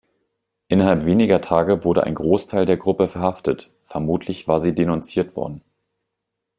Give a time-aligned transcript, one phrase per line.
[0.67, 5.61] Innerhalb weniger Tage wurde ein Großteil der Gruppe verhaftet; vermutlich war sie denunziert worden.